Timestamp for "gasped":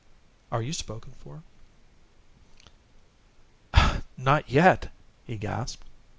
5.37-5.85